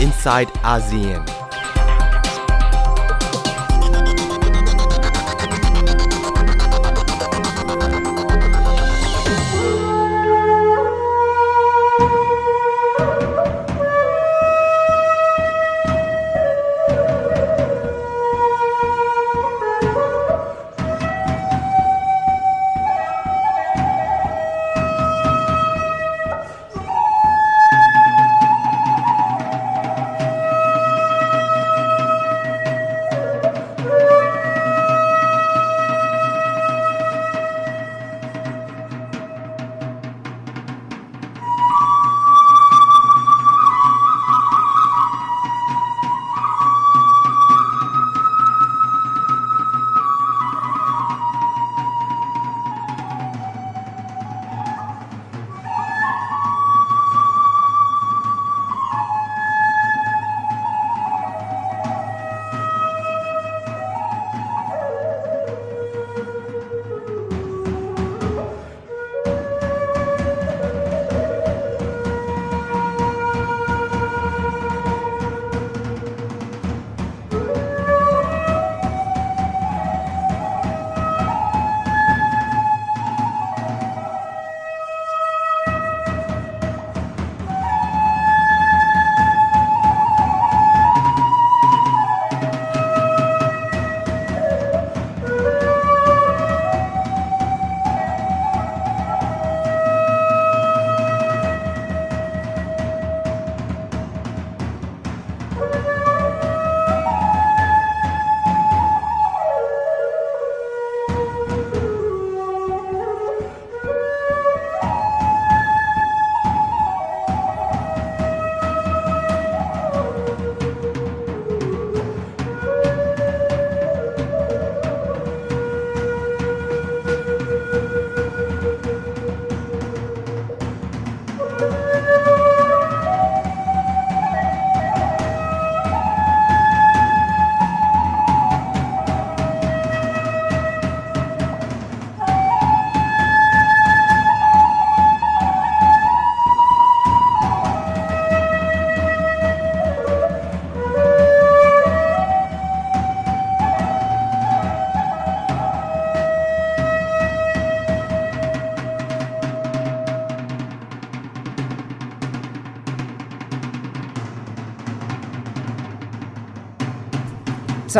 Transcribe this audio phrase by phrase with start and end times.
[0.00, 1.37] inside ASEAN..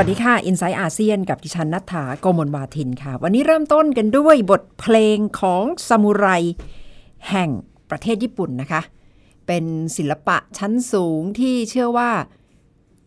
[0.00, 6.26] วัสดีค่ะ i n s i ซต์อาเซียนกับดิฉันนัฐาโกมลวาทินค่ะ วันนี้เริ่มต้นกันด้วยบทเพลงของซามูไร
[7.30, 7.50] แห่ง
[7.90, 8.82] ประเทศญี่ปุ่นนะคะ
[9.46, 9.64] เป็น
[9.96, 12.10] ศิลปะชั้นสูงที่เชื่อว่า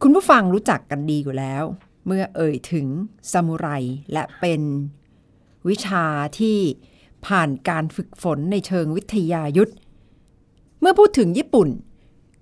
[0.02, 1.64] คุณผู้ฟังรู้จักกันดีอยู่แล้ว
[2.06, 2.88] เมื่อเอ่ยถึง
[3.32, 3.68] ซามูไร
[4.14, 4.62] และเป็น
[5.70, 6.06] วิชา
[6.40, 6.58] ที่
[7.26, 9.74] ผ่านการฝึกฝนในเชิงวิทยายุทธ
[10.80, 11.70] เมื่อพูดถึงญี่ปุ่น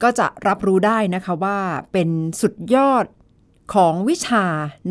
[0.04, 1.60] ก็จะรับรู้ได้นะคะว่า
[1.94, 2.10] เป็น
[2.42, 3.06] สุดยอด
[3.74, 4.46] ของวิชา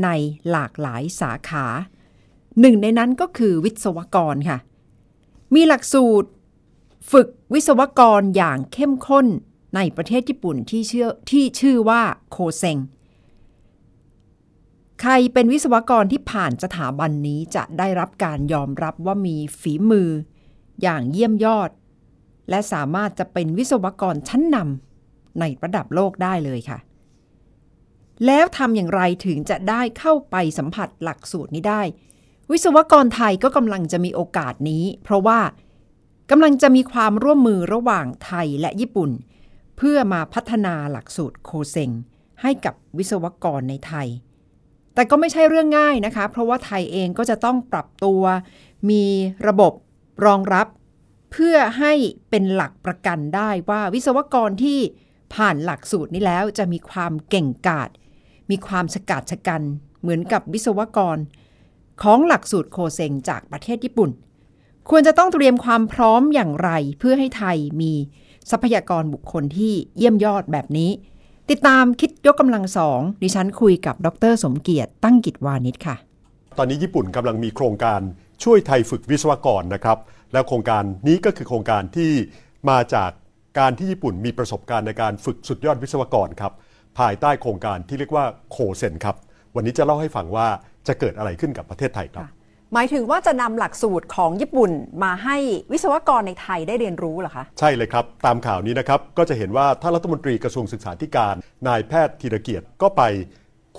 [0.05, 0.09] ใน
[0.51, 1.67] หลากหลายสาขา
[2.61, 4.59] หนึ่งในนั้นก็คือวิศวกรค่ะ
[5.55, 6.29] มีหลักสูตร
[7.11, 9.27] ฝึกวิศวกรอย่างเข้มข้น
[9.77, 12.79] ในประเทศญี่ปุ่นที่ชื่อที่ชื่อว่าโคเซง
[15.01, 20.11] ใครเป็นวิศวกรที่ผ่านสถาบันนี้จะได้รับการยอมรับว่ามีฝีมือ
[20.83, 21.71] อย่างเยี่ยมยอด
[22.51, 26.79] และสามารถจะเป็นวิศวกรชั้นนำในระดับโลกได้เลยค่ะ
[28.27, 31.83] แล้วทำอย่างไรถึงจะได้เข้าไปสัมผัสหลักสูตรนี้ได้
[32.51, 35.41] วิศวกรไทยก็กำลังจะมีโอกาสนี้ เพราะว่า
[36.31, 39.11] กำลังจะมีความร่วมมือระหว่างไทยและญี่ปุ่น
[39.77, 41.91] เพื่อมาพัฒนาหลักสูตรโคเซง
[42.43, 44.09] ให้กับวิศวกรในไทย
[44.95, 48.23] แต่ก็ไม่ใช่เรื่องง่ายนะคะ เพราะว่าไทยเองก็จะต้องปรับตัว
[48.91, 49.05] มี
[49.49, 49.73] ระบบ
[50.27, 50.67] รองรับ
[51.33, 51.93] เพื่อให้
[52.31, 54.79] เป็นหลักประกันได้ว่าวิศวกรที่
[55.35, 57.89] ผ่านหลักสูตรนี้แล้วจะมีความเก่งกาจ
[58.51, 59.63] มีความสกัดชะกัน
[60.01, 61.19] เหมือนกับวิศวกร
[62.03, 64.11] ของหลักสูตรโคเซงจากประเทศญี่ปุ่น
[64.91, 67.93] ควรจะต้องเตรียมความพร้อมอย่างไรเพื่อให้ไทยมี
[68.51, 70.91] ทรัพยากรบุคคลที่เยี่ยมยอดแบบนี้
[71.51, 75.97] ติดตามคิดยกกำลังสองดิฉันคุยกับดรสมเกียรติตั้งกิจวานิชค่ะ
[76.59, 78.01] ตอนนี้ญี่ปุ่นกำลังมีโครงการ
[78.45, 79.99] ช่วยไทยฝึกวิศวกรนะครับ
[80.33, 82.11] แล้วโครงการนี้ก็คือโครงการที่
[82.71, 83.11] มาจาก
[83.59, 86.53] การที่ญี่ปุ่นมีประสบการณ์ในการฝึกสุดยอดวิศวกรครับ
[86.99, 89.17] ภายใต้โครงการที่เรียกว่าโคเซนครับ
[89.55, 90.47] วันนี้จะเล่าให้ฟังว่า
[90.89, 92.27] จะเกิดอะไรขึ้นกับประเทศไทยครับ
[92.75, 94.71] หมายถึงว่าจะนำหลักสูตรของญี่ปุ่น
[95.05, 95.37] มาให้
[95.73, 101.35] วิศวกรในไทยได้เรียนรู้เหรอคะ ใช่เลยครับ ตามข่าวนี้นะครับก็จะเห็นว่าท่านรัฐมนตรีกระทรวงศึกษาธิการ
[101.69, 103.03] นายแพทย์ธีรเกียรติก็ไป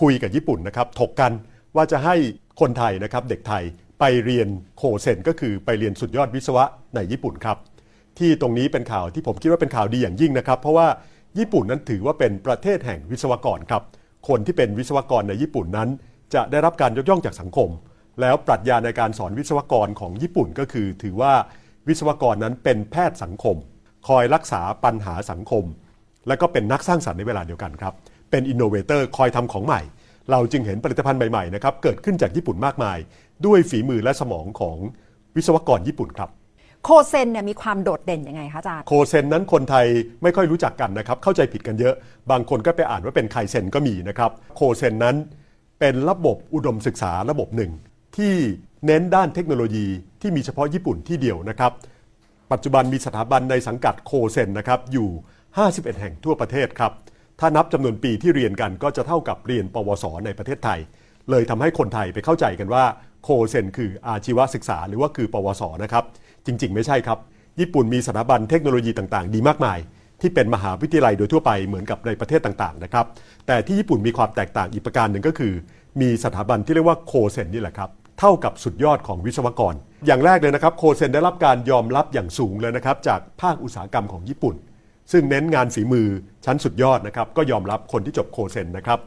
[0.01, 1.31] คุยกับญี่ปุ่นนะครับถกกัน
[1.75, 2.15] ว่าจะให้
[2.61, 3.63] คนไทยนะครับเด็กไทย
[3.99, 6.65] ไปเรียนโคเซนก็คือไปเรียนสุดยอดวิศวะ
[6.95, 7.57] ในญี่ปุ่นครับ
[8.19, 10.87] ที่ตรงนี้เป็นข่าวที่ผมคิดว่าเป็นข่าวดีอย่างยิ่งนะครับ เพราะว่า
[11.37, 13.83] ญี่ปุ่นนั้นถือว่าเป็นประเทศแห่งวิศวกรครับ
[14.27, 15.89] คนที่เป็นวิศวกรในญี่ปุ่นนั้น
[16.33, 17.69] จะได้รับการยกย่องจากสังคม
[18.21, 21.33] แล้วปรัชญาในการสอนวิศวกรของญี่ปุ่นก็คือ ถือว่า
[21.87, 23.55] วิศวกรนั้นเป็นแพทย์สังคม
[24.07, 25.63] คอยรักษาปัญหาสังคม
[26.27, 27.93] และก็เป็นนักสร้างสรรค์ในเวลาเดียวกันครับ
[28.31, 29.81] เป็น innovator คอยทำของใหม่
[30.31, 32.97] เราจึงเห็นผลิตภัณฑ์ใหม่ๆนะครับเกิดขึ้นจากญี่ปุ่นมากมาย
[33.45, 34.77] ด้วยฝีมือและสมองของ
[35.35, 36.29] วิศวกรญี่ปุ่นครับ
[36.85, 39.85] โคเซนเนี่ยมีความโดดเด่นยังไงคะอาจารย์ โคเซนนั้นคนไทย
[40.23, 41.95] ไม่ค่อยรู้จักกันนะครับ เข้าใจผิดกันเยอะ
[42.31, 45.15] บางคนก็ไปอ่านว่าเป็นไคเซนก็มีนะครับ โคเซนนั้น
[45.79, 47.71] เป็นระบบอุดมศึกษาระบบหนึ่ง
[48.17, 48.35] ที่
[48.85, 49.87] เน้นด้านเทคโนโลยี
[50.21, 51.71] ที่มีเฉพาะญี่ปุ่นที่เดียวนะครับ
[52.51, 55.09] ปัจจุบันมีสถาบันในสังกัดโคเซนนะครับอยู่
[55.55, 56.91] 51 แห่งทั่วประเทศครับ
[57.39, 60.79] ถ้านับจำนวนปีที่เรียนกันก็จะเท่ากับเรียนปวส ในประเทศไทย
[61.29, 62.83] เลยทำให้คนไทยไปเข้าใจกันว่า
[63.23, 66.03] โคเซนคืออาชีวศึกษาหรือว่าคือปวสนะครับ
[66.49, 67.19] จริง ๆ ไม่ใช่ครับ
[67.59, 69.79] ญี่ปุ่นมีสถาบันเทคโนโลยีต่างๆ ดีมากมาย
[70.21, 73.05] ที่เป็นมหาวิทยาลัยโดยทั่วไปเหมือนกับในประเทศต่างๆนะครับ
[73.47, 75.53] แต่ที่ญี่ปุ่นมีความแตกต่างอีกประการหนึ่งก็คือ
[76.01, 79.75] มีสถาบันที่เรียกว่าโคเซนนี่แหละครับเท่ากับสุดยอดของวิศวกร
[80.05, 84.55] อย่างแรกเลยนะครับโคเซนได้รับการยอมรับอย่างสูงเลยนะครับจากภาคอุตสาหกรรมของญี่ปุ่น
[85.11, 86.07] ซึ่งเน้นงานฝีมือ
[86.45, 88.99] ชั้นสุดยอดนะครับก็ยอมรับคนที่จบโคเซนนะครับ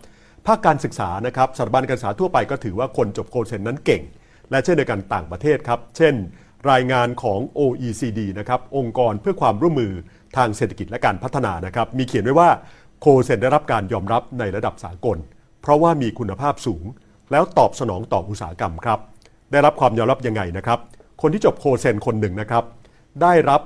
[0.47, 4.03] ภาคการศึกษานะครับสถาบันการศึกษาทั่วไปก็ถือว่าคนจบโคเซนนั้นเก่ง
[4.50, 6.15] และเช่นเดียวกันต่างประเทศครับ เช่น
[6.70, 9.93] รายงานของ OECD นะครับองค์กรเพื่อความร่วมมือ
[10.37, 12.50] ทางเศรษฐกิจและการพัฒนานะครับมีเขียนไว้ว่า
[13.00, 15.19] โคเซนได้รับการยอมรับในระดับสากล
[15.62, 16.85] เพราะว่ามีคุณภาพสูง
[17.31, 18.99] แล้วตอบสนองต่ออุตสาหกรรมครับ
[19.53, 20.79] ได้รับความยอมรับยังไงนะครับ
[21.23, 22.65] คนที่จบโคเซนคนหนึ่งนะครับ
[23.23, 23.61] ได้รับ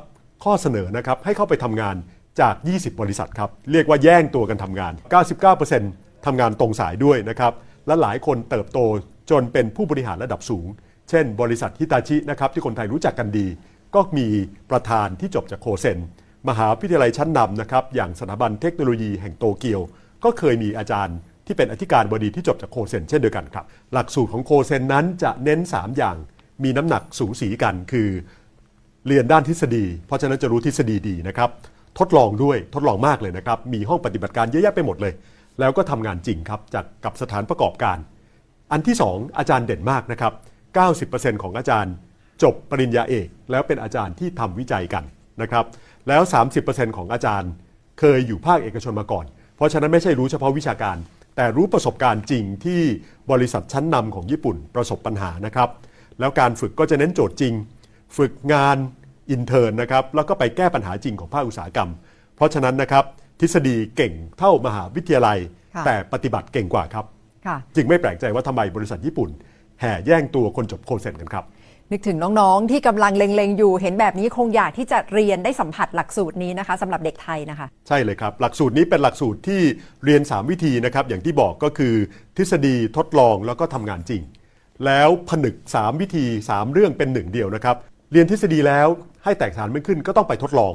[0.44, 1.96] ข้อเสนอนะครับให้เข้าไปทำงาน
[2.40, 4.92] จาก 20 บริษัทครับ เรียกว่าแย่งตัวกันทำงาน
[5.60, 7.52] 99%ทำงานตรงสายด้วยนะครับ
[7.86, 8.78] และหลายคนเติบโต
[9.30, 10.66] จนเป็นผู้บริหารระดับสูง
[11.10, 13.46] เช่น บริษัทฮิตาชินะครับที่คนไทยรู้จักกันดี
[13.94, 14.26] ก็มี
[14.70, 15.98] ประธานที่จบจากโคเซน
[16.48, 19.80] มหาวิทยาลัยชั้นนำนะครับอย่างสถาบันเทคโนโลยีแห่งโตเกียว
[20.24, 21.16] ก็เคยมีอาจารย์
[21.46, 26.16] ที่เป็นอธิการบดีที่จบจากโคเซนเช่นเดียวกันครับ หลักสูตรของโคเซนนั้นจะเน้น 3 อย่าง
[26.64, 28.08] มีน้ำหนักสูสีกันคือ
[29.06, 31.50] เรียนด้านทฤษฎี เพราะฉะนั้นจะรู้ทฤษฎีดีนะครับ
[31.98, 35.12] ทดลองด้วยทดลองมากเลยนะครับ มีห้องปฏิบัติการเยอะแยะไปหมดเลย
[35.60, 37.98] แล้วก็ทำงานจริงครับจากกับสถานประกอบการ
[38.72, 40.32] อันที่ 2 อาจารย์เด่นมากนะครับ
[40.84, 41.94] 90%ของอาจารย์
[42.42, 45.04] จบปริญญาเอก แล้วเป็นอาจารย์ที่ทำวิจัยกัน
[45.42, 45.64] นะครับ
[46.08, 46.22] แล้ว
[46.58, 47.50] 30%ของอาจารย์
[47.98, 49.24] เคยอยู่ภาคเอกชนมาก่อน
[49.56, 50.96] เพราะฉะนั้นไม่ใช่รู้เฉพาะวิชาการ
[51.36, 52.80] แต่รู้ประสบการณ์จริงที่
[53.32, 55.68] บริษัทชั้นนำของญี่ปุ่นประสบปัญหานะครับ
[56.20, 57.54] แล้วการฝึกก็จะเน้นโจทย์จริง
[58.16, 58.76] ฝึกงาน
[59.30, 61.90] อินเทอร์นะครับ แล้วก็ไปแก้ปัญหาจริงของภาคอุตสาหกรรม
[62.36, 63.04] เพราะฉะนั้นนะครับ
[63.40, 65.38] ทฤษฎีเก่งเท่ามหาวิทยาลัย
[65.74, 67.04] ค่ะแต่ปฏิบัติเก่งกว่าครับ
[67.46, 69.30] ค่ะจึงไม่แปลกใจว่าทำไมบริษัทญี่ปุ่น
[69.80, 71.44] แห่แย่งตัวคนจบโคเซนกันครับ
[71.92, 79.60] นึกถึงน้องๆ ที่กำลังเล็งๆ อยู่เห็นแบบนี้คงอยากที่จะเรียนได้สัมผัสหลักสูตรนี้นะคะสำหรับเด็กไทยนะคะ ใช่เลยครับ หลักสูตรนี้เป็นหลักสูตรที่
[80.04, 81.94] เรียน 3 วิธีนะครับ อย่างที่บอกก็คือ
[82.36, 84.22] ทฤษฎีทดลองแล้วก็ทำงานจริง
[84.84, 87.76] แล้วผนึก 3 วิธี 3 เรื่องเป็นหนึ่งเดียวนะครับ
[88.12, 88.88] เรียนทฤษฎีแล้ว
[89.24, 90.74] ให้แตกฐานไม่ขึ้นก็ต้องไปทดลอง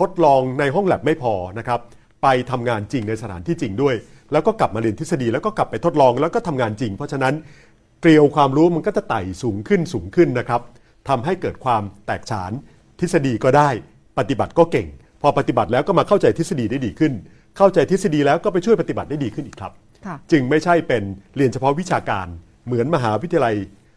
[0.00, 1.80] ทดลองในห้องแลบไม่พอนะครับ
[2.22, 3.94] ไปทำงานจริงในสถานที่จริงด้วย
[4.32, 7.34] แล้วก็กลับมาเรียนทฤษฎีแล้วก็กลับไปทดลองแล้วก็ทำงานจริง เพราะฉะนั้น
[8.06, 10.60] เกลียวความรู้มันก็จะไต่สูงขึ้นสูงขึ้นนะครับ
[11.08, 12.52] ทำให้เกิดความแตกฉาน
[13.00, 13.68] ทฤษฎีก็ได้
[14.18, 14.88] ปฏิบัติก็เก่ง
[15.22, 17.12] พอปฏิบัติแล้วก็มาเข้าใจทฤษฎีได้ดีขึ้น
[17.56, 19.72] เข้าใจทฤษฎีแล้วก็ไปช่วยปฏิบัติได้ดีขึ้นอีกครับ
[20.06, 21.02] ค่ะจึงไม่ใช่เป็น
[21.36, 22.26] เรียนเฉพาะวิชาการ
[22.66, 23.56] เหมือนมหาวิทยาลัย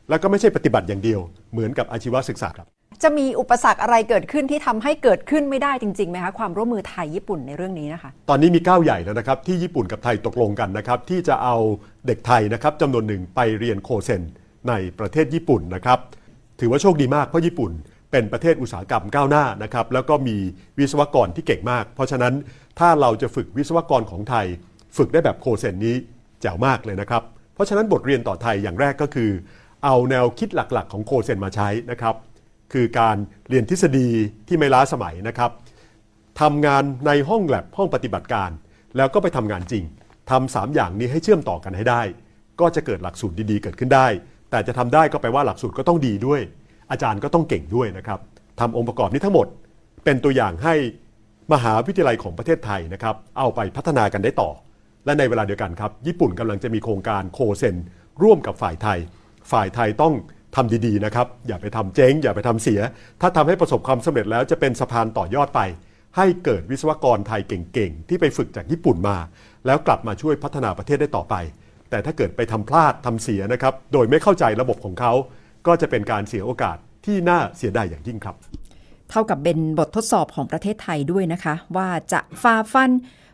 [0.09, 1.19] แล้วก็ไม่ใช่ปฏิบัติอย่างเดียว
[1.51, 2.67] เหมือนกับอาชีวศึกษาครับ
[3.03, 11.55] จะมีอุปสรรคอะไรเกิดขึ้นที่ทำให้เกิดขึ้นไม่ได้จริงๆไหมคะความร่วมมือไทยญี่ปุ่นในเรื่องนี้นะคะ ตอนนี้มีก้าวใหญ่แล้วนะครับที่ญี่ปุ่นกับไทยตกลงกันนะครับที่จะเอา
[12.07, 14.21] เด็กไทยนะครับจำนวนหนึ่งไปเรียนโคเซน
[14.69, 15.99] ในประเทศญี่ปุ่นนะครับ
[16.59, 17.71] ถือว่าโชคดีมากเพราะญี่ปุ่น
[18.11, 20.37] เป็นประเทศอุตสาหกรรมก้าวหน้านะครับแล้วก็มี
[20.77, 22.33] วิศวกรที่เก่งมาก เพราะฉะนั้น
[22.79, 24.45] ถ้าเราจะฝึกวิศวกรของไทย
[24.97, 25.95] ฝึกได้แบบโคเซนนี้
[26.41, 29.29] แจ๋วมากเลยนะครับเพราะฉะนั้นบทเรียนต่อไทยอย่างแรกก็คือ
[29.85, 32.15] เอาแนวคิดหลักๆ ของโคเซนมาใช้นะครับ
[32.73, 33.17] คือการ
[33.49, 34.09] เรียนทฤษฎี
[34.47, 35.51] ที่ไม่ล้าสมัยนะครับ
[36.41, 38.49] ทำงานในห้องแลบห้องปฏิบัติการ
[38.97, 39.83] แล้วก็ไปทำงานจริง
[40.31, 42.01] ทำสามอย่างนี้ให้เชื่อมต่อกันให้ได้
[42.59, 44.07] ก็จะเกิดหลักสูตรดีๆ เกิดขึ้นได้
[44.51, 46.41] แต่จะทำได้ก็แปลว่าหลักสูตรก็ต้องดีด้วย
[46.91, 48.19] อาจารย์ก็ต้องเก่งด้วยนะครับ
[48.59, 49.47] ทำองค์ประกอบนี้ทั้งหมด
[50.03, 50.75] เป็นตัวอย่างให้
[51.53, 54.49] มหาวิทยาลัยของประเทศไทยนะครับ เอาไปพัฒนากันได้ต่อ
[55.05, 57.75] และในเวลาเดียวกันครับ ญี่ปุ่นกำลังจะมีโครงการโคเซน
[58.23, 58.99] ร่วมกับฝ่ายไทย
[59.51, 60.13] ฝ่ายไทยต้อง
[60.55, 62.79] ทำดีๆนะครับอย่าไปทำเจ๊ง อย่าไปทำเสีย
[63.21, 65.61] ถ้าทำให้ประสบความสำเร็จแล้วจะเป็นสะพานต่อยอดไป
[66.17, 69.17] ให้เกิดวิศวกรไทยเก่งๆ ที่ไปฝึกจากญี่ปุ่นมา
[69.65, 71.35] แล้วกลับมาช่วยพัฒนาประเทศได้ต่อไป
[71.89, 75.13] แต่ถ้าเกิดไปทำพลาดทำเสียนะครับโดยไม่เข้าใจระบบของเขา
[75.67, 78.35] ก็จะเป็นการเสียโอกาสที่น่าเสียดายอย่างยิ่งครับ
[79.09, 82.91] เท่ากับเป็นบททดสอบของประเทศไทยด้วยนะคะ ว่าจะฝ่าฟัน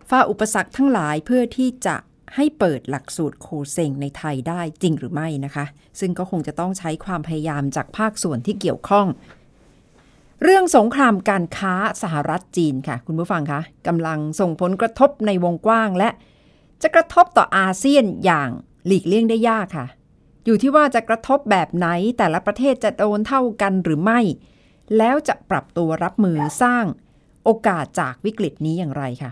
[0.09, 1.95] ฝ่าอุปสรรคทั้งหลายเพื่อที่จะ
[2.35, 5.65] ให้เปิดหลักสูตรโคเซงในไทยได้จริงหรือไม่นะคะ
[5.99, 9.07] ซึ่งก็คงจะต้องใช้ความพยายามจากภาคส่วนที่เกี่ยวข้อง
[10.43, 16.09] เรื่องสงครามการค้าสหรัฐจีนค่ะ คุณผู้ฟังคะกำลังส่งผลกระทบในวงกว้างและ
[16.81, 18.49] จะกระทบต่ออาเซียนอย่าง
[18.85, 19.87] หลีกเลี่ยงได้ยากค่ะ
[20.45, 21.87] อยู่ที่ว่าจะกระทบแบบไหน
[22.17, 24.19] แต่ละประเทศจะโดนเท่ากันหรือไม่
[24.97, 26.85] แล้วจะปรับตัวรับมือสร้าง
[27.43, 29.31] โอกาสจากวิกฤตนี้อย่างไรค่ะ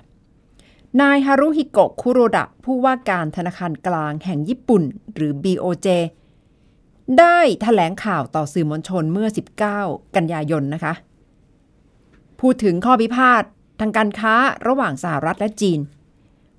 [1.00, 4.84] นายฮารุฮิโกะคุโรดะ ผู้ว่าการธนาคารกลางแห่งญี่ปุ่น
[5.14, 5.88] หรือ BOJ
[7.20, 9.30] ได้ถแถลงข่าวต่อสื่อมวลชนเมื่อ
[9.72, 10.94] 19 กันยายนนะคะ
[12.40, 13.44] พูดถึงข้อพิพาท
[13.80, 14.34] ทางการค้า
[14.68, 15.80] ระหว่างสหรัฐและจีน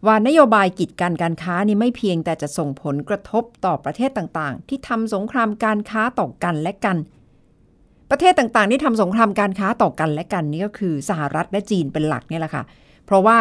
[0.07, 6.97] ว่านโยบายกีดกันการค้านี่ไม่เพียงแต่จะส่งผลกระทบต่อประเทศต่างๆ ที่ทำสงครามการค้าต่อกันและกัน
[8.11, 12.65] ประเทศต่างๆ ที่ทำสงครามการค้าต่อกันและกันนี่ก็คือสหรัฐและจีนเป็นหลักนี่แหละค่ะ
[13.07, 13.39] เพราะว่า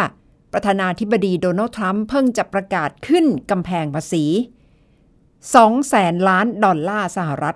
[0.54, 4.26] ประธานาธิบดีโดนัลด์ทรัมป์เพิ่งจะประกาศขึ้นกำแพงภาษี
[5.08, 7.56] 2 แสนล้านดอลลาร์สหรัฐ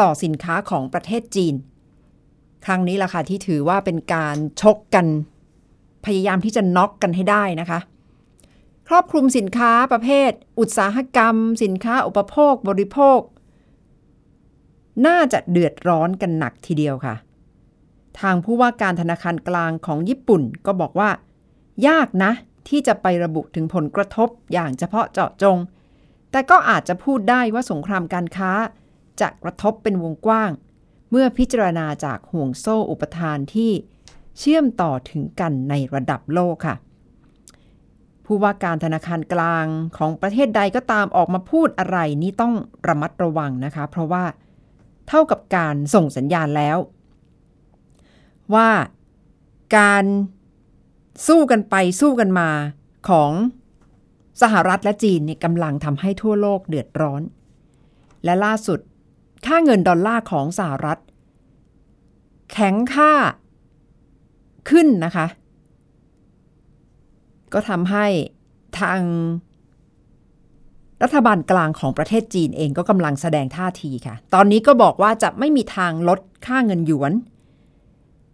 [0.00, 1.54] ต่อสินค้าของประเทศจีน
[2.64, 5.06] ครั้งนี้ล่ะค่ะที่ถือว่าเป็นการชกกัน
[6.04, 7.80] พยายามที่จะน็อกกันให้ได้นะคะ
[8.88, 13.20] ครอบคลุมสินค้าประเภท อุตสาหกรรม สินค้าอุปโภคบริโภค
[15.06, 17.14] น่าจะเดือดร้อนกันหนักทีเดียวค่ะ
[18.20, 21.10] ทางผู้ว่าการธนาคารกลางของญี่ปุ่นก็บอกว่า
[21.86, 22.32] ยากนะ
[22.68, 25.58] ที่จะไประบุถึงผลกระทบอย่างเฉพาะเจาะจง
[26.30, 28.52] แต่ก็อาจจะพูดได้ว่าสงครามการค้า
[29.20, 30.50] จะกระทบเป็นวงกว้าง
[31.10, 33.72] เมื่อพิจารณาจากห่วงโซ่อุปทานที่
[34.38, 36.76] เชื่อมต่อถึงกันในระดับโลกค่ะ
[38.24, 39.66] ผู้ว่าการธนาคารกลาง
[39.96, 42.54] ของประเทศใดก็ตามออกมาพูดอะไรนี่ต้อง
[42.88, 44.24] ระมัดระวังนะคะ เพราะว่า
[45.08, 46.78] เท่ากับการส่งสัญญาณแล้ว
[48.54, 48.68] ว่า
[49.76, 50.04] การ
[51.26, 52.48] สู้กันไปสู้กันมา
[53.08, 53.32] ของ
[54.42, 57.22] สหรัฐและจีนเนี่ยกำลังทำให้ทั่วโลกเดือดร้อน
[58.24, 58.80] และล่าสุด
[59.46, 60.98] ค่าเงินดอลลาร์ของสหรัฐ
[62.52, 63.12] แข็งค่า
[64.70, 65.26] ขึ้นนะคะ
[67.52, 68.06] ก็ทำให้
[68.80, 69.00] ทาง
[71.02, 77.12] รัฐบาลกลางของประเทศจีนเองก็กำลังแสดงท่าทีค่ะ ตอนนี้ก็บอกว่าจะไม่มีทางลดค่าเงินหยวน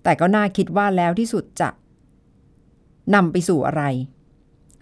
[0.02, 1.68] แต่ก็น่าคิดว่าแล้วที่สุดจะ
[3.14, 3.84] นำไปสู่อะไร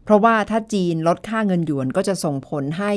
[0.04, 2.92] เพราะว่าถ้าจีนลดค่าเงินหยวนก็จะส่งผลให้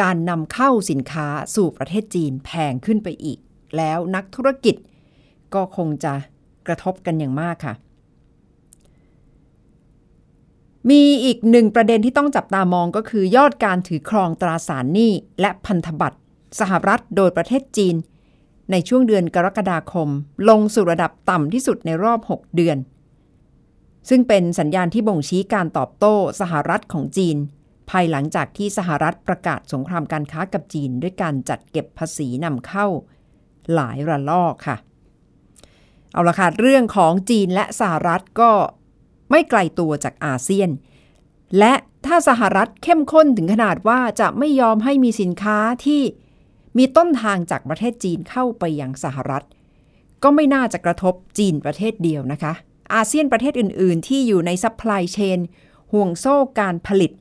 [0.00, 3.38] การนำเข้าสินค้าสู่ประเทศจีนแพงขึ้นไปอีก
[3.76, 4.76] แล้วนักธุรกิจ
[5.54, 6.12] ก็คงจะ
[6.66, 7.74] กระทบกันอย่างมากค่ะ
[10.90, 16.18] มีอีกหนึ่งประเด็นที่ต้องจับตามองก็คือยอดการถือครองตราสารหนี้และพันธบัตร
[16.60, 17.96] สหรัฐโดยประเทศจีน
[18.70, 20.08] ในช่วงเดือนกรกฎาคม
[20.48, 22.76] ลงสู่ระดับต่ำที่สุดในรอบ 6 เดือน
[24.08, 27.36] ซึ่งเป็นสัญญาณที่บ่งชี้การตอบโต้สหรัฐของจีน
[27.90, 32.86] ภายหลังจากที่สหรัฐประกาศสงครามการค้ากับจีน ด้วยการจัดเก็บภาษีนำเข้า
[33.74, 34.76] หลายระลอกค่ะ
[36.12, 38.50] เอาละค่ะ เรื่องของจีนและสหรัฐก็
[39.30, 40.70] ไม่ไกลตัวจากอาเซียน
[41.58, 41.74] และ
[42.06, 46.02] ถ้าสหรัฐเข้มข้นถึงขนาดว่าจะไม่ยอมให้มีสินค้าที่
[46.78, 49.44] มีต้นทางจากประเทศจีนเข้าไปยังสหรัฐ
[50.22, 52.52] ก็ไม่น่าจะกระทบจีนประเทศเดียวนะคะ
[52.94, 55.38] อาเซียนประเทศอื่น ๆ ที่อยู่ใน supply chain
[55.92, 57.12] ห่วงโซ่การผลิต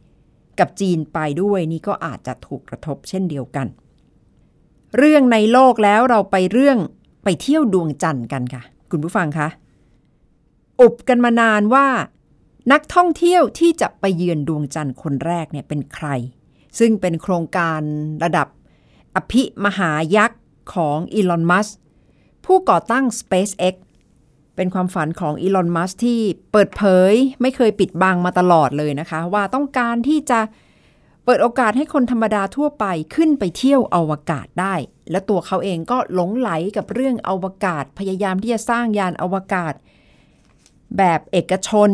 [0.60, 3.68] กับจีนไปด้วยนี่ก็อาจจะถูกกระทบเช่นเดียวกัน
[4.98, 6.78] เรื่องในโลกแล้วเราไปเรื่อง
[7.24, 9.48] ไปเที่ยวดวงจันทร์กันค่ะ คุณผู้ฟังคะ
[10.82, 11.88] อุบกันมานานว่า
[12.72, 16.08] นักท่องเที่ยวที่จะไปเยือนดวงจันทร์คนแรกเนี่ยเป็นใคร
[16.80, 17.82] ซึ่งเป็นโครงการ
[18.24, 18.48] ระดับ
[19.16, 20.42] อภิมหายักษ์
[20.74, 21.68] ของอีลอนมัส
[22.46, 23.76] ผู้ก่อตั้ง SpaceX
[24.58, 26.20] เป็นความฝันของอีลอน มัสที่
[26.52, 30.40] เปิดเผยไม่เคยปิดบังมาตลอดเลยนะคะ ว่าต้องการที่จะ
[31.26, 32.86] เปิดโอกาสให้คนธรรมดาทั่วไป
[33.16, 34.76] ขึ้นไปเที่ยวอวกาศได้
[35.12, 39.74] และตัวเขาเองก็หลงไหลกับเรื่องอวกาศ พยายามที่จะสร้างยานอวกาศ
[40.98, 41.90] แบบเอกชน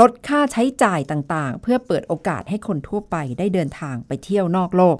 [0.00, 4.98] ลดค่าใช้จ่ายต่างๆ เพื่อเปิดโอกาสให้คนทั่วไปได้เดินทางไปเที่ยวนอกโลก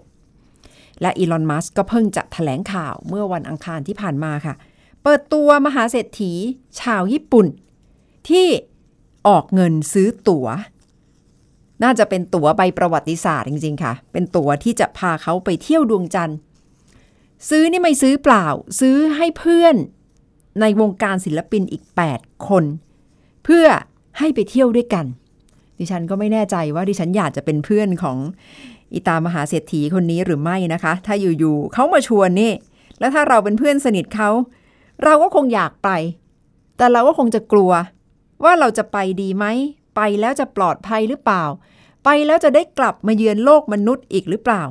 [1.00, 6.32] และอีลอน มัสก็เพิ่งจะถแถลงข่าวเมื่อวันอังคารที่ผ่านมาค่ะเเปิดตัวมหาเศรษฐี
[6.80, 7.46] ชาวญี่ปุ่น
[8.28, 8.46] ที่
[9.28, 10.46] ออกเงินซื้อตัว๋ว
[11.82, 16.38] น่าจะเป็นตั๋วใบประวัติศาสตร์จริง ๆ ค่ะ เป็นตั๋วที่จะพาเขาไปเที่ยวดวงจันทร์
[17.48, 18.46] ซื้อนี่ไม่ซื้อเปล่า
[18.80, 19.76] ซื้อให้เพื่อน
[20.60, 21.82] ในวงการศิลปินอีก
[22.16, 22.64] 8 คน
[23.44, 23.66] เพื่อ
[24.18, 25.06] ให้ไปเที่ยวด้วยกัน
[25.78, 28.18] ดิฉันก็ไม่แน่ใจว่าดิฉันอยากจะเป็นเพื่อนของ
[28.92, 32.52] อีตามหาเศรษฐีคนนี้หรือไม่นะคะ ถ้าอยู่ๆเขามาชวนนี่
[32.98, 34.30] แล้วถ้าเราเป็นเพื่อนสนิทเขา
[35.04, 35.90] เราก็คงอยากไป
[36.76, 37.72] แต่เราก็คงจะกลัว
[38.44, 39.44] ว่าเราจะไปดีไหม
[39.96, 41.44] ไปแล้วจะปลอดภัยหรือเปล่า
[42.04, 44.62] ไปแล้วจะได้กลับมาเยือนโลกมนุษย์อีกหรือเปล่า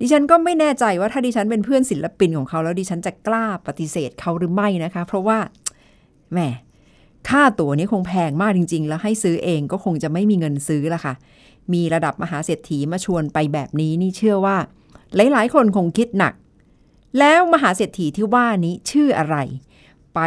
[0.00, 5.38] ดิฉันก็ไม่แน่ใจว่าถ้าดิฉันเป็นเพื่อนศิลปินของเขาแล้วดิฉันจะกล้าปฏิเสธเขาหรือไม่นะคะ เพราะว่า
[6.32, 6.38] แหม
[7.28, 11.14] ค่าตั๋วนี้คงแพงมากจริง ๆ แล้วให้ซื้อเองก็คงจะไม่มีเงินซื้อละค่ะ
[11.72, 14.56] มีระดับมหาเศรษฐีมาชวนไปแบบนี้นี่เชื่อว่า
[15.16, 16.34] หลายๆ คนคงคิดหนัก
[17.18, 19.36] แล้วมหาเศรษฐีที่ว่านี้ชื่ออะไร
[20.14, 20.20] ไป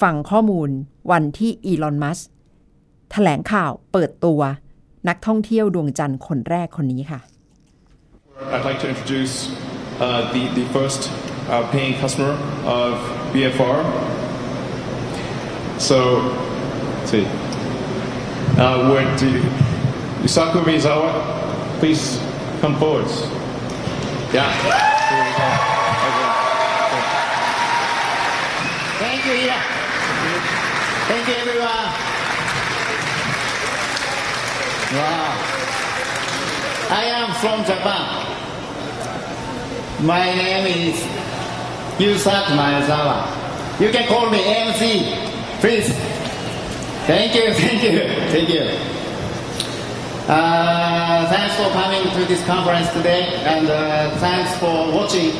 [0.00, 0.70] ฟังข้อมูล
[1.10, 2.18] วันที่อีลอนมัส
[3.10, 4.40] แถลงข่าวเปิดตัว
[5.08, 7.20] นักท่องเที่ยวดวงจันทร์คนแรกคนนี้ค่ะ
[8.54, 9.34] I'd like to introduce
[10.04, 11.00] uh, the, the first
[11.52, 12.32] uh, paying customer
[12.80, 12.92] of
[13.32, 13.76] BFR.
[15.88, 15.98] So,
[17.10, 17.26] see,
[18.58, 21.10] Uh, would uh, Yusaku Mizawa.
[21.80, 22.18] please
[22.60, 23.08] come forward?
[24.34, 25.69] Yeah.
[29.34, 29.50] You.
[31.06, 31.86] Thank you, everyone.
[34.92, 35.36] Wow.
[36.90, 38.26] I am from Japan.
[40.04, 41.00] My name is
[41.98, 43.80] Yusaku Maezawa.
[43.80, 45.14] You can call me MC,
[45.60, 45.92] please.
[47.06, 47.98] Thank you, thank you,
[48.32, 48.66] thank you.
[50.28, 55.32] Uh, thanks for coming to this conference today, and uh, thanks for watching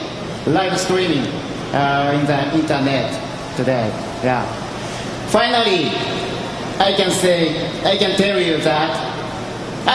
[0.47, 1.27] live streaming
[1.75, 3.20] uh, in the internet
[3.61, 3.89] today.
[4.25, 4.45] Yeah.
[5.37, 5.83] Finally,
[6.89, 7.39] I can say,
[7.93, 8.91] I can tell you that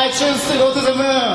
[0.02, 1.32] I choose to go to the moon.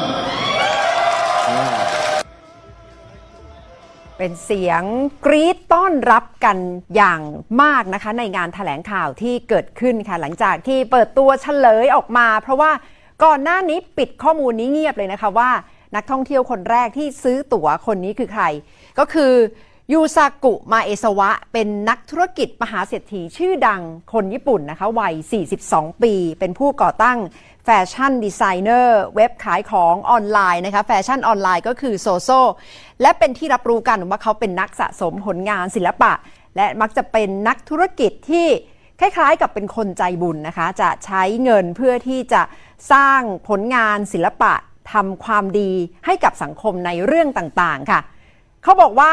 [4.19, 4.83] เป็นเสียง
[5.25, 6.57] กรี๊ดต้อนรับกัน
[6.97, 7.21] อย่าง
[7.63, 12.73] มากนะคะในงานแถลงข่าวที่เกิดขึ้นค่ะ หลังจากที่เปิดตัวเฉลยออกมา เพราะว่า
[13.25, 15.51] ก่อนหน้านี้ปิดข้อมูลนี้เงียบเลยนะคะว่า
[15.97, 18.45] นักท่องเที่ยวคนแรกที่ซื้อตั๋วคนนี้คือใคร
[18.99, 19.33] ก็คือ
[19.93, 25.15] ยูซากุมาเอซาวะ เป็นนักธุรกิจมหาเศรษฐีชื่อดังคนญี่ปุ่นนะคะ วัย
[25.57, 27.19] 42 ปี เป็นผู้ก่อตั้ง
[27.65, 32.31] แฟชั่นดีไซเนอร์เว็บขายของออนไลน์นะคะ แฟชั่นออนไลน์ก็คือโซโซ
[33.03, 36.13] และเป็นที่รับรู้กันว่าเขาเป็นนักสะสมผลงานศิลปะ
[36.57, 38.47] และมักจะเป็นนักธุรกิจที่
[39.01, 42.43] คล้ายๆ กับเป็นคนใจบุญนะคะ จะใช้เงินเพื่อที่จะ
[42.93, 44.53] สร้างผลงานศิลปะ
[44.93, 45.71] ทำความดี
[46.07, 48.01] ให้กับสังคมในเรื่องต่างๆค่ะ
[48.63, 49.11] เขาบอกว่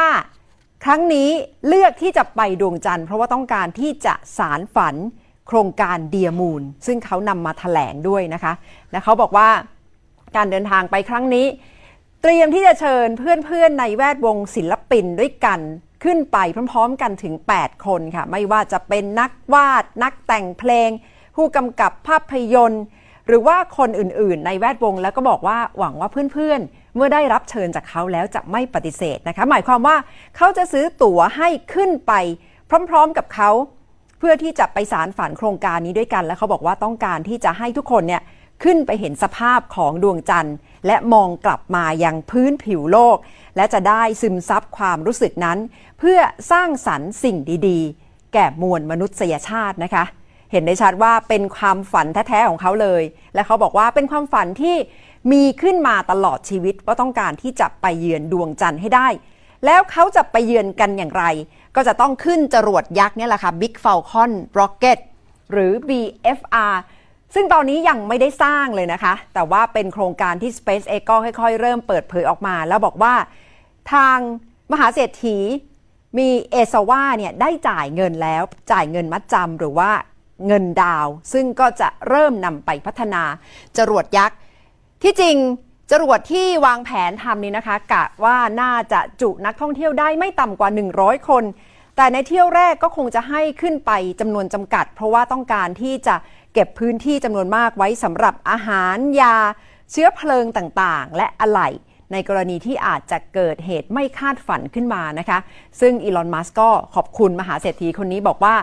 [0.84, 1.30] ครั้งนี้
[1.68, 4.96] เลือกที่จะไปดวงจันทร์เพราะว่าต้องการที่จะสารฝัน
[5.48, 8.52] โครงการเดียมูนซึ่งเขานำมาถแถลงด้วยนะคะ
[8.90, 9.48] และเขาบอกว่า
[10.36, 11.46] การเดินทางไปครั้งนี้
[12.22, 15.60] เตรียมที่จะเชิญเพื่อนๆในแวดวงศิลปินด้วยกัน
[16.04, 16.38] ขึ้นไป
[16.72, 20.90] พร้อมๆกันถึง 8 คนค่ะ ไม่ว่าจะเป็นนักวาด นักแต่งเพลง
[21.36, 22.84] ผู้กำกับภาพยนตร์
[23.26, 29.96] หรือว่าคนอื่นๆ ในแวดวงแล้วก็บอกว่าหวังว่าเพื่อนๆ เมื่อได้รับเชิญจากเขาแล้วจะไม่ปฏิเสธนะคะ หมายความว่า
[30.36, 32.12] เขาจะซื้อตั๋วให้ขึ้นไป
[32.90, 33.50] พร้อม ๆกับเขา
[34.18, 38.22] เพื่อที่จะไปสารฝันโครงการนี้ด้วยกัน และเขาบอกว่าต้องการที่จะให้ทุกคนเนี่ย
[38.64, 43.16] ขึ้นไปเห็นสภาพของดวงจันทร์ และมองกลับมายังพื้นผิวโลก
[43.56, 45.58] และจะได้ซึมซับความรู้สึกนั้น
[45.98, 46.18] เพื่อ
[46.52, 47.36] สร้างสรรค์สิ่ง
[47.68, 50.04] ดี ๆ แก่มวลมนุษยชาตินะคะ
[50.52, 53.02] เห็นได้ชัดว่าเป็นความฝันแท้ ๆ ของเขาเลย
[53.34, 54.76] และเขาบอกว่าเป็นความฝันที่
[55.32, 59.08] มีขึ้นมาตลอดชีวิตว่าต้องการที่จะไปเยือนดวงจันทร์ให้ได้
[59.64, 61.24] แล้วเขาจะไปเยือนกันอย่างไร
[61.76, 64.98] ก็จะต้องขึ้นจรวดยักษ์เนี่ยแหละค่ะ Big Falcon Rocket
[65.52, 66.74] หรือ BFR
[67.34, 73.14] ซึ่งตอนนี้ยังไม่ได้สร้างเลยนะคะ แต่ว่าเป็นโครงการที่ SpaceX ก็ค่อยๆ เริ่มเปิดเผยออกมา แล้วบอกว่า
[73.92, 74.18] ทาง
[74.72, 75.38] มหาเศรษฐี
[76.18, 79.90] มีเอสวาเนี่ยได้จ่ายเงินแล้วจ่ายเงินมัดจำหรือว่า
[80.46, 83.22] เงินดาว ซึ่งก็จะเริ่มนำไปพัฒนา
[83.78, 84.38] จรวดยักษ์
[85.02, 85.36] ที่จริง
[85.90, 91.44] จรวดที่วางแผนทำนี้นะคะ กะว่าน่าจะจุนักท่องเที่ยวได้ไม่ต่ำกว่า 100 คน
[91.96, 96.14] แต่ในเที่ยวแรกก็คงจะให้ขึ้นไปจำนวนจำกัด เพราะว่าต้องการที่จะ
[96.54, 99.36] เก็บพื้นที่จำนวนมากไว้สำหรับอาหารยา
[99.90, 101.68] เชื้อเพลิงต่างๆ และอะไหล่
[102.12, 105.38] ในกรณีที่อาจจะเกิดเหตุไม่คาดฝันขึ้นมานะคะ
[105.80, 108.54] ซึ่งอีลอน มัสก็ขอบคุณมหาเศรษฐีคนนี้บอกว่า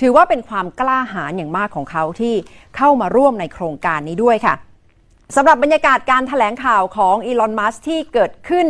[0.00, 2.34] ถือว่าเป็นความกล้าหาญอย่างมากของเขาที่
[2.76, 4.54] เข้ามาร่วมในโครงการนี้ด้วยค่ะ
[5.36, 8.68] สำหรับบรรยากาศการถแถลงข่าวของอีลอน มัสที่เกิดขึ้น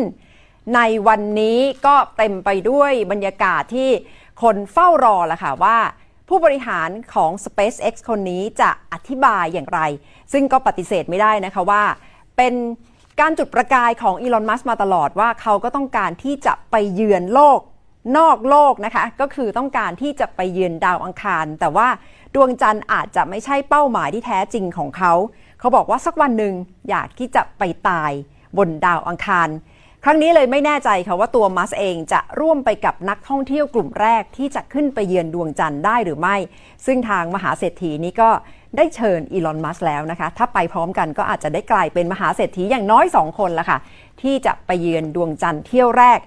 [0.74, 3.90] ในวันนี้ก็เต็มไปด้วยบรรยากาศที่
[4.42, 5.78] คนเฝ้ารอละค่ะว่า
[6.28, 9.80] ผู้บริหารของ SpaceX คนนี้จะอธิบายอย่างไร
[10.32, 11.82] ซึ่งก็ปฏิเสธไม่ได้นะคะว่า
[12.36, 12.54] เป็น
[13.20, 17.60] การจุดประกายของอีลอน มัสมาตลอดว่าเขาก็ต้องการที่จะไปเยือนโลก
[18.18, 21.88] นอกโลกนะคะ ก็คือต้องการที่จะไปเยือนดาวอังคาร แต่ว่า
[22.34, 25.12] ดวงจันทร์อาจจะไม่ใช่เป้าหมายที่แท้จริงของเขา
[25.64, 26.55] เขาบอกว่าสักวันหนึ่ง
[26.90, 28.12] อยากที่จะไปตาย
[28.59, 29.48] บนดาวอังคาร
[30.05, 36.37] ครั้งนี้เลยไม่แน่ใจค่ะว่าตัวมัสเองจะร่วมไปกับนักท่องเที่ยวกลุ่มแรกที่จะขึ้นไปเยือนดวงจันทร์ได้หรือไม่
[36.87, 38.31] ซึ่งทางมหาเศรษฐีนี้ก็
[38.77, 43.79] ได้เชิญอีลอนมัสแล้วนะคะ ถ้าไปพร้อมกันก็อาจจะได้กลายเป็นมหาเศรษฐีอย่างน้อย 2 คนละค่ะ
[44.22, 46.18] ที่จะไปเยือนดวงจันทร์เที่ยวแรก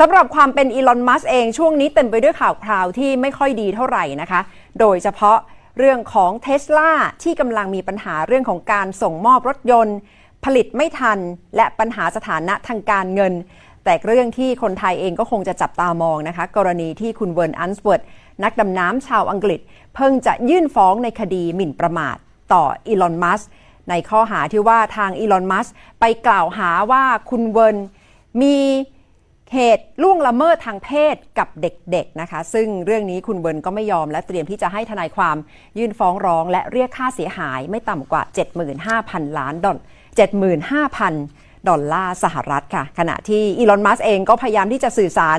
[0.00, 4.40] สำหรับความเป็นอีลอนมัสเองช่วงนี้เต็มไปด้วยข่าวคราวที่ไม่ค่อยดีเท่าไหร่นะคะ
[4.80, 5.38] โดยเฉพาะ
[5.78, 6.90] เรื่องของเทสลา
[7.22, 9.96] ที่กำลังมีปัญหาเรื่องของการส่งมอบรถยนต์
[10.44, 11.18] ผลิตไม่ทัน
[11.56, 13.32] และปัญหาสถานะทางการเงิน
[13.84, 18.02] แต่เรื่องที่คนไทยเองก็คงจะจับตามองนะคะ กรณีที่คุณเวิร์นอันสเวิร์ธ
[18.44, 19.60] นักดำน้ำชาวอังกฤษ
[19.94, 22.16] เพิ่งจะยื่นฟ้องในคดีหมิ่นประมาท
[22.52, 23.40] ต่ออีลอนมัสก์
[23.88, 25.66] ในข้อหาที่ว่าทางอีลอนมัสก์
[26.00, 27.76] ไปกล่าวหาว่าคุณเวิร์น
[28.40, 28.56] มี
[29.52, 35.36] เหตุล่วงละเมิดทางเพศกับเด็กๆนะคะ ซึ่งเรื่องนี้คุณเวิร์นก็ไม่ยอมและเตรียมที่จะให้ทนายความ
[35.78, 38.22] ยื่นฟ้องร้อง และเรียกค่าเสียหายไม่ต่ำกว่า
[38.80, 39.78] 75,000 ล้านดอล
[40.52, 45.38] 75,000 ดอลลาร์สหรัฐค่ะ ขณะที่อีลอนมัสเองก็พยายามที่จะสื่อสาร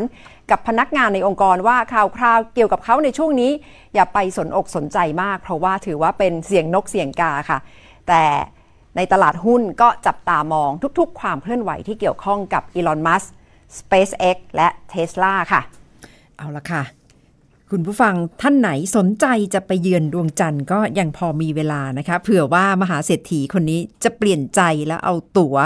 [0.52, 3.52] กับพนักงานในองค์กรว่าข่าวคราวเกี่ยวกับเขาในช่วงนี้
[3.94, 7.60] อย่าไปสนอกสนใจมาก เพราะว่าถือว่าเป็นเสียงนกเสียงกาค่ะ
[8.08, 8.24] แต่
[8.96, 13.26] ในตลาดหุ้นก็จับตามองทุกๆ ความเคลื่อนไหวที่เกี่ยวข้องกับอีลอนมัส
[13.80, 15.62] SpaceX และ Tesla ค่ะ
[16.38, 16.84] เอาละค่ะ
[17.72, 25.58] คุณผู้ฟังท่านไหนสนใจจะไปเยือนดวงจันทร์ก็ยังพอมีเวลานะคะ เผื่อว่ามหาเศรษฐีคนนี้จะเปลี่ยนใจแล้วเอาตั๋ว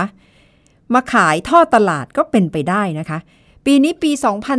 [0.94, 3.20] มาขายท่อตลาดก็เป็นไปได้นะคะ
[3.66, 4.12] ปีนี้ปี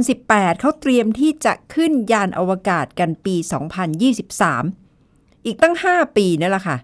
[0.07, 3.35] 2018 เขาเตรียมที่จะขึ้นยานอวกาศกันปี
[4.61, 6.77] 2023 อีกตั้ง 5 ปีนั่นแหละค่ะ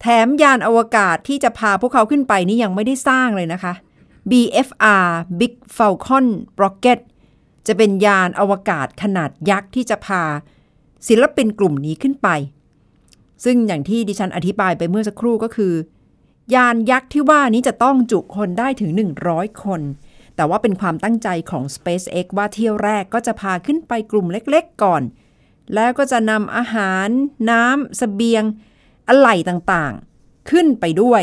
[0.00, 3.72] แถมยานอวกาศที่จะพาพวกเขาขึ้นไปนี่ยังไม่ได้สร้างเลยนะคะ
[4.30, 5.06] BFR
[5.40, 6.26] Big Falcon
[6.62, 7.00] Rocket
[7.66, 10.24] จะเป็นยานอวกาศขนาดยักษ์ที่จะพา
[11.08, 12.28] ศิลปินกลุ่มนี้ขึ้นไป
[13.44, 15.74] ซึ่งอย่างที่ดิฉันอธิบายไปเมื่อสักครู่ก็คือ
[16.54, 18.90] ยานยักษ์ที่ว่านี้จะต้องจุคนได้ถึง
[19.26, 19.80] 100 คน
[20.36, 25.02] แต่ว่าเป็นความตั้งใจของ SpaceX ว่าเที่ยวแรกก็จะพาขึ้นไปกลุ่มเล็กๆก่อน
[25.74, 27.08] แล้วก็จะนำอาหาร
[27.50, 28.44] น้ำสเสบียง
[29.08, 31.22] อะไหล่ต่างๆ ขึ้นไปด้วย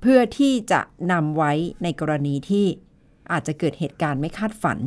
[0.00, 0.80] เพื่อที่จะ
[1.12, 2.66] นำไว้ในกรณีที่
[3.32, 4.78] อาจจะเกิดเหตุการณ์ไม่คาดฝัน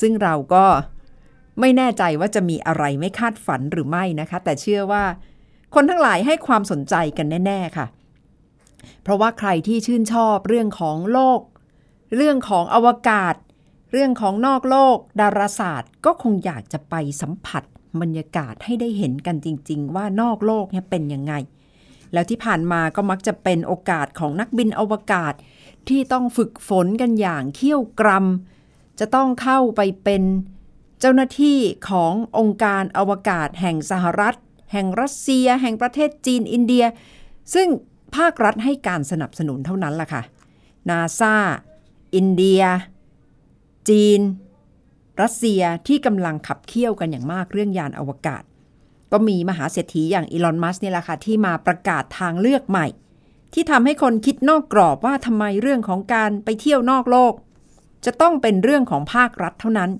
[0.00, 0.64] ซึ่งเราก็
[1.60, 5.04] ไม่แน่ใจว่าจะมีอะไรไม่คาดฝันหรือไม่นะคะ แต่เชื่อว่า
[5.74, 7.86] คนทั้งหลายให้ความสนใจกันแน่ ๆ ค่ะ
[9.02, 11.40] เพราะว่าใครที่ชื่นชอบเรื่องของโลก
[12.16, 13.34] เรื่องของอวกาศ
[13.92, 17.62] เรื่องของนอกโลก ดาราศาสตร์ ก็คงอยากจะไปสัมผัส
[18.00, 21.34] บรรยากาศให้ได้เห็นกันจริง ๆ ว่านอกโลกเนี่ยเป็นยังไง
[22.14, 25.34] แล้วที่ผ่านมาก็มักจะเป็นโอกาสของนักบินอวกาศ
[25.88, 30.22] ที่ต้องฝึกฝนกันอย่างเขี้ยวกรำจะต้องเข้าไปเป็น
[31.00, 34.34] เจ้าหน้าที่ขององค์การอวกาศแห่งสหรัฐ
[34.72, 36.84] แห่งรัสเซีย แห่งประเทศจีนอินเดีย
[37.54, 37.68] ซึ่ง
[38.16, 40.22] ภาครัฐให้การสนับสนุนเท่านั้นล่ะค่ะ
[40.88, 41.36] นาซา
[42.14, 42.62] อินเดีย
[43.88, 44.20] จีน
[45.22, 48.42] รัสเซียที่กำลังขับเคี่ยวกันอย่างมากเรื่องยานอวกาศ
[49.14, 52.86] ก็มีมหาเศรษฐีอย่างอีลอนมัสนี่แหละค่ะที่มาประกาศทางเลือกใหม่
[53.54, 57.32] ที่ทำให้คนคิดนอกกรอบว่าทำไมเรื่องของการไปเที่ยวนอกโลก
[58.04, 59.90] จะต้องเป็นเรื่องของภาครัฐเท่านั้น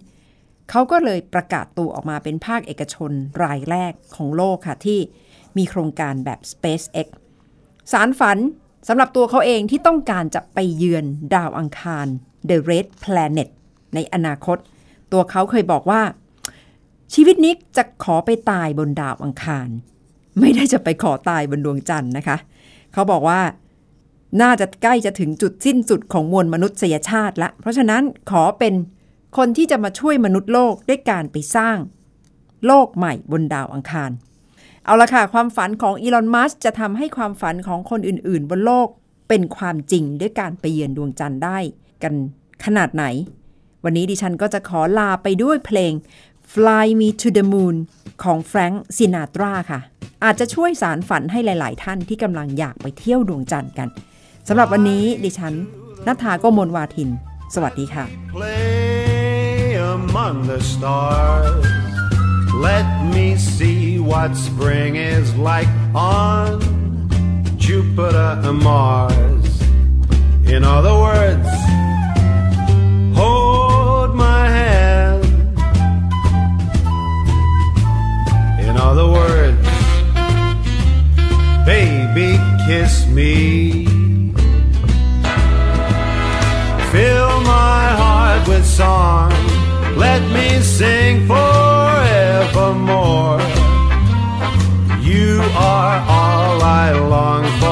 [0.70, 3.10] เขาก็เลยประกาศตัวออกมาเป็นภาคเอกชน
[3.42, 5.00] รายแรกของโลกค่ะที่
[5.56, 7.06] มีโครงการแบบ SpaceX
[7.92, 8.38] สารฝัน
[8.88, 12.06] สำหรับตัวเขาเองที่ต้องการจะไปเยือนดาวอังคาร
[12.48, 13.48] The Red Planet
[13.94, 14.58] ในอนาคต
[15.12, 16.02] ตัวเขาเคยบอกว่า
[17.12, 19.68] ชีวิตนี้จะขอไปตายบนดาวอังคาร
[20.40, 22.36] ไม่ได้จะไปขอตายบนดวงจันทร์นะคะ
[22.92, 23.40] เขาบอกว่า
[24.42, 28.74] น่าจะใกล้จะถึงจุดสิ้นสุดของมวลมนุษยชาติละ เพราะฉะนั้นขอเป็น
[29.36, 31.78] คนที่จะมาช่วยมนุษย์โลกด้วยการไปสร้าง
[32.66, 34.10] โลกใหม่บนดาวอังคาร
[34.84, 38.88] เอาละค่ะ ความฝันของอีลอนมัสจะทำให้ความฝันของคนอื่น ๆ บนโลก
[39.28, 41.58] เป็นความจริงด้วยการไปเยือนดวงจันทร์ได้
[42.02, 42.14] กัน
[42.64, 43.04] ขนาดไหน
[43.84, 45.92] วันนี้ดิฉันก็จะขอลาไปด้วยเพลง
[46.52, 47.76] Fly Me to the Moon
[48.22, 49.80] ของแฟรงค์ซินาตราค่ะ
[50.24, 53.88] อาจจะช่วยสารฝันให้หลาย ๆ ท่านที่กำลังอยากไปเที่ยวดวงจันทร์กัน
[54.48, 55.54] สำหรับวันนี้ดิฉัน
[56.06, 57.10] นัทาโกมนวาทิน
[57.54, 58.04] สวัสดีค่ะ
[58.34, 61.66] Play among the stars
[62.68, 66.50] Let me see what spring is like on
[67.66, 69.52] Jupiter and Mars
[70.54, 71.50] In other words
[78.88, 79.66] Other words,
[81.64, 83.86] Baby, kiss me.
[86.92, 89.32] Fill my heart with song.
[89.96, 91.80] Let me sing forevermore.
[95.00, 97.63] You are all I long for.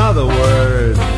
[0.00, 1.09] In other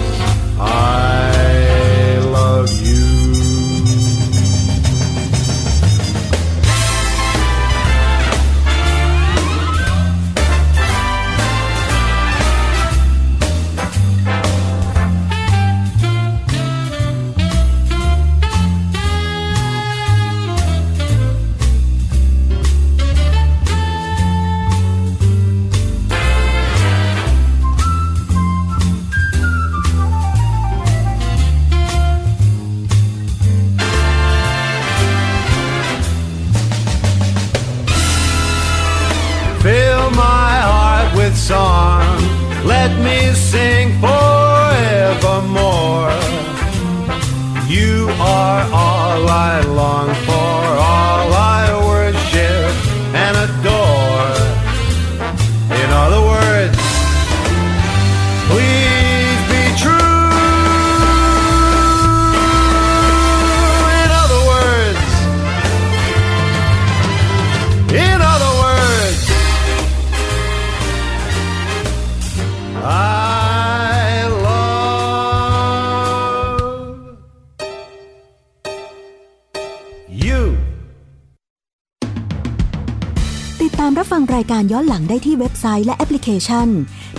[85.73, 86.69] ไลน์และแอปพลิเคชัน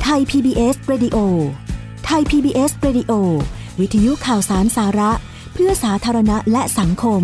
[0.04, 1.18] ไทย PBS Radio
[2.06, 3.12] ไทย PBS Radio
[3.80, 5.12] วิทยุข่าวสารสาระ
[5.54, 7.24] เพื่อสาธารณะและสังคม